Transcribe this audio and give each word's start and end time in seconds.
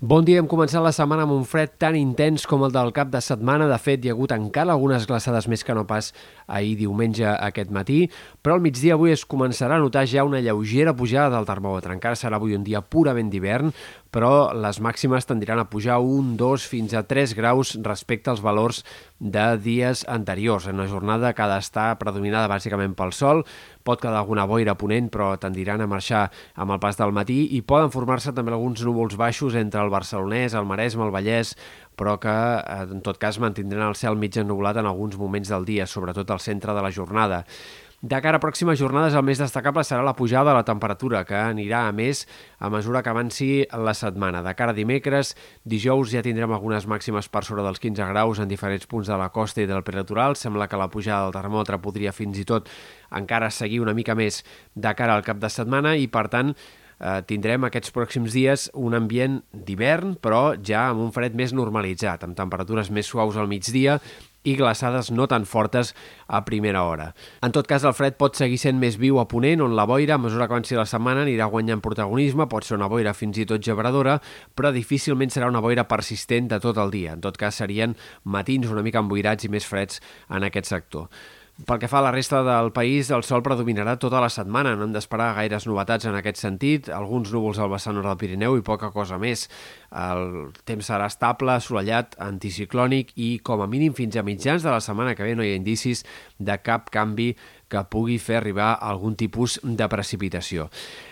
Bon 0.00 0.24
dia, 0.24 0.40
hem 0.40 0.46
començat 0.48 0.80
la 0.80 0.94
setmana 0.96 1.26
amb 1.26 1.34
un 1.34 1.42
fred 1.44 1.74
tan 1.76 1.92
intens 1.92 2.46
com 2.48 2.62
el 2.64 2.72
del 2.72 2.88
cap 2.96 3.10
de 3.12 3.20
setmana. 3.20 3.66
De 3.68 3.76
fet, 3.76 4.00
hi 4.00 4.08
ha 4.08 4.14
hagut 4.14 4.32
encara 4.32 4.72
algunes 4.72 5.04
glaçades 5.04 5.44
més 5.52 5.60
que 5.60 5.74
no 5.76 5.82
pas 5.84 6.06
ahir 6.48 6.70
diumenge 6.78 7.26
aquest 7.28 7.68
matí, 7.68 7.98
però 8.40 8.56
al 8.56 8.64
migdia 8.64 8.96
avui 8.96 9.12
es 9.12 9.26
començarà 9.28 9.76
a 9.76 9.82
notar 9.84 10.06
ja 10.08 10.24
una 10.24 10.40
lleugera 10.40 10.94
pujada 10.96 11.28
del 11.34 11.44
termòmetre. 11.44 11.92
Encara 11.98 12.16
serà 12.16 12.40
avui 12.40 12.56
un 12.56 12.64
dia 12.64 12.80
purament 12.80 13.28
d'hivern, 13.28 13.74
però 14.10 14.50
les 14.54 14.80
màximes 14.82 15.26
tendiran 15.26 15.60
a 15.62 15.68
pujar 15.70 16.00
un, 16.02 16.34
dos, 16.36 16.66
fins 16.66 16.94
a 16.98 17.04
3 17.06 17.34
graus 17.38 17.76
respecte 17.84 18.30
als 18.30 18.42
valors 18.42 18.82
de 19.20 19.44
dies 19.62 20.04
anteriors. 20.08 20.66
En 20.66 20.80
una 20.80 20.88
jornada 20.90 21.32
que 21.34 21.42
ha 21.44 21.50
d'estar 21.50 21.98
predominada 22.00 22.50
bàsicament 22.50 22.96
pel 22.98 23.14
sol, 23.14 23.44
pot 23.86 24.00
quedar 24.02 24.18
alguna 24.20 24.46
boira 24.50 24.74
ponent, 24.78 25.10
però 25.12 25.32
tendiran 25.40 25.80
a 25.80 25.88
marxar 25.90 26.26
amb 26.54 26.74
el 26.74 26.80
pas 26.82 26.98
del 26.98 27.14
matí 27.14 27.44
i 27.56 27.62
poden 27.62 27.92
formar-se 27.94 28.34
també 28.36 28.52
alguns 28.54 28.82
núvols 28.86 29.18
baixos 29.20 29.54
entre 29.58 29.82
el 29.84 29.92
barcelonès, 29.92 30.56
el 30.58 30.66
Maresme, 30.66 31.06
el 31.06 31.14
Vallès, 31.14 31.54
però 31.96 32.16
que 32.20 32.32
eh, 32.32 32.88
en 32.90 33.04
tot 33.06 33.20
cas 33.20 33.38
mantindran 33.38 33.88
el 33.90 33.98
cel 33.98 34.18
mig 34.18 34.36
ennublat 34.40 34.80
en 34.80 34.88
alguns 34.90 35.18
moments 35.20 35.52
del 35.52 35.68
dia, 35.68 35.86
sobretot 35.86 36.30
al 36.30 36.42
centre 36.42 36.74
de 36.74 36.82
la 36.82 36.92
jornada. 36.92 37.44
De 38.00 38.16
cara 38.24 38.38
a 38.38 38.40
pròximes 38.40 38.78
jornades, 38.80 39.12
el 39.12 39.24
més 39.28 39.36
destacable 39.42 39.82
serà 39.84 40.00
la 40.00 40.14
pujada 40.16 40.48
de 40.48 40.56
la 40.56 40.64
temperatura, 40.64 41.20
que 41.28 41.36
anirà 41.36 41.82
a 41.84 41.92
més 41.92 42.22
a 42.56 42.70
mesura 42.72 43.02
que 43.04 43.12
avanci 43.12 43.48
la 43.76 43.92
setmana. 43.92 44.40
De 44.40 44.54
cara 44.56 44.72
a 44.72 44.76
dimecres, 44.78 45.34
dijous 45.68 46.08
ja 46.08 46.22
tindrem 46.24 46.54
algunes 46.56 46.88
màximes 46.88 47.28
per 47.28 47.44
sobre 47.44 47.60
dels 47.66 47.76
15 47.82 48.06
graus 48.08 48.40
en 48.40 48.48
diferents 48.48 48.88
punts 48.88 49.10
de 49.12 49.18
la 49.20 49.28
costa 49.28 49.60
i 49.60 49.68
del 49.68 49.84
peritoral. 49.84 50.32
Sembla 50.32 50.64
que 50.64 50.80
la 50.80 50.88
pujada 50.88 51.26
del 51.26 51.36
termòmetre 51.36 51.76
podria 51.84 52.14
fins 52.16 52.40
i 52.40 52.46
tot 52.48 52.72
encara 53.12 53.52
seguir 53.52 53.82
una 53.84 53.92
mica 53.92 54.16
més 54.16 54.46
de 54.72 54.94
cara 54.96 55.18
al 55.18 55.26
cap 55.26 55.36
de 55.36 55.52
setmana 55.52 55.92
i, 56.00 56.08
per 56.08 56.30
tant, 56.32 56.54
eh, 56.56 57.20
tindrem 57.28 57.68
aquests 57.68 57.92
pròxims 57.92 58.32
dies 58.32 58.70
un 58.80 58.96
ambient 58.96 59.42
d'hivern, 59.52 60.16
però 60.24 60.54
ja 60.56 60.86
amb 60.88 61.04
un 61.04 61.12
fred 61.12 61.36
més 61.36 61.52
normalitzat, 61.52 62.24
amb 62.24 62.38
temperatures 62.38 62.88
més 62.88 63.12
suaus 63.12 63.36
al 63.36 63.52
migdia 63.52 64.00
i 64.44 64.54
glaçades 64.56 65.10
no 65.12 65.26
tan 65.28 65.44
fortes 65.44 65.94
a 66.26 66.42
primera 66.46 66.84
hora. 66.88 67.10
En 67.44 67.52
tot 67.52 67.68
cas, 67.68 67.84
el 67.84 67.94
fred 67.96 68.16
pot 68.20 68.38
seguir 68.38 68.58
sent 68.60 68.78
més 68.80 68.96
viu 69.00 69.20
a 69.20 69.26
Ponent, 69.28 69.60
on 69.64 69.76
la 69.76 69.86
boira, 69.88 70.16
a 70.16 70.22
mesura 70.22 70.46
que 70.48 70.56
avanci 70.56 70.78
la 70.78 70.86
setmana, 70.88 71.26
anirà 71.26 71.50
guanyant 71.52 71.82
protagonisme, 71.84 72.48
pot 72.48 72.64
ser 72.64 72.78
una 72.78 72.88
boira 72.88 73.14
fins 73.16 73.40
i 73.42 73.46
tot 73.48 73.64
gebradora, 73.64 74.18
però 74.56 74.72
difícilment 74.72 75.32
serà 75.32 75.50
una 75.50 75.60
boira 75.64 75.84
persistent 75.90 76.48
de 76.50 76.60
tot 76.62 76.80
el 76.80 76.94
dia. 76.94 77.16
En 77.18 77.24
tot 77.24 77.36
cas, 77.40 77.60
serien 77.60 77.96
matins 78.24 78.70
una 78.70 78.84
mica 78.86 79.02
emboirats 79.02 79.44
i 79.44 79.52
més 79.52 79.68
freds 79.68 80.00
en 80.30 80.48
aquest 80.48 80.72
sector. 80.72 81.10
Pel 81.66 81.76
que 81.76 81.88
fa 81.90 81.98
a 81.98 82.04
la 82.06 82.12
resta 82.14 82.40
del 82.46 82.70
país, 82.72 83.10
el 83.12 83.24
sol 83.26 83.42
predominarà 83.44 83.96
tota 84.00 84.20
la 84.22 84.30
setmana. 84.32 84.72
No 84.78 84.86
hem 84.86 84.94
d'esperar 84.94 85.34
gaires 85.36 85.66
novetats 85.68 86.06
en 86.08 86.16
aquest 86.16 86.40
sentit. 86.40 86.88
Alguns 86.94 87.34
núvols 87.34 87.60
al 87.60 87.68
vessant 87.72 87.98
nord 87.98 88.08
del 88.08 88.18
Pirineu 88.22 88.56
i 88.56 88.64
poca 88.64 88.88
cosa 88.94 89.18
més. 89.20 89.44
El 89.90 90.54
temps 90.64 90.88
serà 90.88 91.10
estable, 91.10 91.52
assolellat, 91.52 92.16
anticiclònic 92.22 93.12
i 93.20 93.30
com 93.44 93.60
a 93.60 93.68
mínim 93.68 93.92
fins 93.98 94.16
a 94.16 94.24
mitjans 94.24 94.64
de 94.64 94.72
la 94.72 94.80
setmana 94.80 95.16
que 95.18 95.26
ve 95.26 95.36
no 95.36 95.44
hi 95.44 95.52
ha 95.52 95.60
indicis 95.60 96.04
de 96.38 96.56
cap 96.64 96.88
canvi 96.94 97.34
que 97.70 97.84
pugui 97.90 98.18
fer 98.18 98.40
arribar 98.40 98.72
algun 98.74 99.14
tipus 99.16 99.60
de 99.62 99.86
precipitació. 99.88 100.68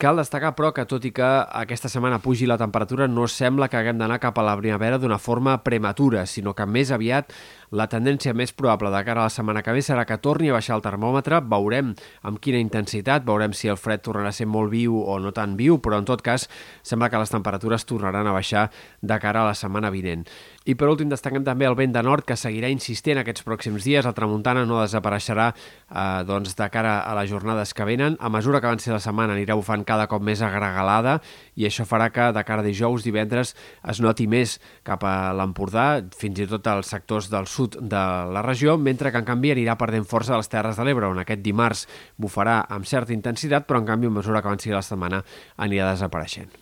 Cal 0.00 0.20
destacar, 0.20 0.52
però, 0.58 0.72
que 0.76 0.86
tot 0.88 1.04
i 1.08 1.12
que 1.16 1.30
aquesta 1.62 1.90
setmana 1.92 2.20
pugi 2.22 2.46
la 2.46 2.60
temperatura, 2.60 3.08
no 3.08 3.26
sembla 3.26 3.70
que 3.72 3.80
haguem 3.80 3.98
d'anar 3.98 4.20
cap 4.22 4.38
a 4.38 4.46
la 4.46 4.56
primavera 4.60 5.00
d'una 5.00 5.18
forma 5.18 5.56
prematura, 5.64 6.26
sinó 6.26 6.54
que 6.54 6.68
més 6.68 6.92
aviat 6.92 7.32
la 7.72 7.88
tendència 7.88 8.34
més 8.36 8.52
probable 8.52 8.90
de 8.92 9.00
cara 9.06 9.22
a 9.22 9.28
la 9.30 9.32
setmana 9.32 9.62
que 9.64 9.72
ve 9.72 9.80
serà 9.82 10.04
que 10.04 10.18
torni 10.20 10.50
a 10.50 10.56
baixar 10.58 10.76
el 10.76 10.84
termòmetre, 10.84 11.40
veurem 11.48 11.94
amb 12.28 12.40
quina 12.44 12.60
intensitat, 12.60 13.24
veurem 13.24 13.56
si 13.56 13.70
el 13.72 13.80
fred 13.80 14.04
tornarà 14.04 14.28
a 14.28 14.36
ser 14.36 14.46
molt 14.46 14.70
viu 14.72 14.98
o 15.00 15.16
no 15.18 15.32
tan 15.32 15.56
viu, 15.56 15.78
però 15.80 15.96
en 15.98 16.08
tot 16.08 16.20
cas 16.22 16.48
sembla 16.84 17.08
que 17.08 17.20
les 17.22 17.32
temperatures 17.32 17.88
tornaran 17.88 18.28
a 18.28 18.36
baixar 18.36 18.68
de 19.00 19.18
cara 19.22 19.42
a 19.42 19.48
la 19.48 19.56
setmana 19.56 19.90
vinent. 19.90 20.26
I 20.62 20.76
per 20.78 20.86
últim 20.92 21.10
destaquem 21.10 21.42
també 21.42 21.66
el 21.66 21.74
vent 21.74 21.94
de 21.94 22.02
nord 22.06 22.22
que 22.26 22.36
seguirà 22.38 22.68
insistent 22.70 23.18
aquests 23.18 23.42
pròxims 23.46 23.82
dies. 23.82 24.06
La 24.06 24.14
tramuntana 24.14 24.62
no 24.68 24.78
desapareixerà 24.78 25.48
eh, 25.50 26.22
doncs, 26.28 26.54
de 26.58 26.68
cara 26.70 27.00
a 27.02 27.16
les 27.18 27.30
jornades 27.30 27.74
que 27.74 27.86
venen. 27.88 28.16
A 28.20 28.30
mesura 28.30 28.60
que 28.60 28.70
avanci 28.70 28.92
la 28.92 29.00
setmana 29.02 29.34
anirà 29.34 29.56
bufant 29.58 29.82
cada 29.88 30.06
cop 30.10 30.22
més 30.22 30.42
agregalada 30.44 31.18
i 31.58 31.66
això 31.66 31.86
farà 31.88 32.08
que 32.14 32.30
de 32.32 32.46
cara 32.46 32.62
a 32.62 32.66
dijous, 32.66 33.02
divendres, 33.02 33.56
es 33.90 34.02
noti 34.04 34.28
més 34.30 34.58
cap 34.86 35.02
a 35.02 35.32
l'Empordà, 35.34 35.86
fins 36.16 36.38
i 36.38 36.48
tot 36.48 36.70
als 36.70 36.94
sectors 36.94 37.30
del 37.32 37.50
sud 37.50 37.80
de 37.82 38.06
la 38.32 38.46
regió, 38.46 38.78
mentre 38.78 39.10
que 39.10 39.18
en 39.18 39.28
canvi 39.28 39.56
anirà 39.56 39.76
perdent 39.80 40.06
força 40.08 40.36
a 40.36 40.42
les 40.42 40.52
Terres 40.52 40.78
de 40.78 40.86
l'Ebre, 40.86 41.10
on 41.10 41.22
aquest 41.22 41.42
dimarts 41.42 41.88
bufarà 42.16 42.62
amb 42.70 42.86
certa 42.86 43.16
intensitat, 43.16 43.66
però 43.66 43.82
en 43.82 43.90
canvi 43.90 44.08
a 44.08 44.18
mesura 44.20 44.42
que 44.42 44.52
avanci 44.52 44.70
la 44.70 44.86
setmana 44.86 45.24
anirà 45.58 45.90
desapareixent. 45.90 46.61